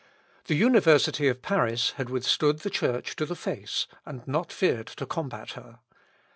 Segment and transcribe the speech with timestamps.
[0.45, 5.05] The University of Paris had withstood the Church to the face, and not feared to
[5.05, 5.77] combat her.